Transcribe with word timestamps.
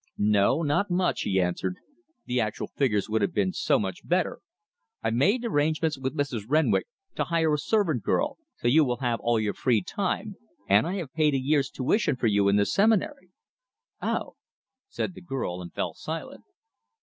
"No, 0.17 0.63
not 0.63 0.89
much," 0.89 1.21
he 1.21 1.39
answered. 1.39 1.75
The 2.25 2.41
actual 2.41 2.65
figures 2.69 3.07
would 3.07 3.21
have 3.21 3.35
been 3.35 3.53
so 3.53 3.77
much 3.77 4.01
better! 4.03 4.39
"I've 5.03 5.13
made 5.13 5.45
arrangements 5.45 5.95
with 5.95 6.17
Mrs. 6.17 6.45
Renwick 6.49 6.87
to 7.13 7.25
hire 7.25 7.53
a 7.53 7.59
servant 7.59 8.01
girl, 8.01 8.39
so 8.55 8.67
you 8.67 8.83
will 8.83 8.97
have 8.97 9.19
all 9.19 9.39
your 9.39 9.53
time 9.53 9.57
free; 9.61 10.33
and 10.67 10.87
I 10.87 10.95
have 10.95 11.13
paid 11.13 11.35
a 11.35 11.39
year's 11.39 11.69
tuition 11.69 12.15
for 12.15 12.25
you 12.25 12.47
in 12.49 12.55
the 12.55 12.65
Seminary." 12.65 13.29
"Oh!" 14.01 14.37
said 14.89 15.13
the 15.13 15.21
girl, 15.21 15.61
and 15.61 15.71
fell 15.71 15.93
silent. 15.93 16.45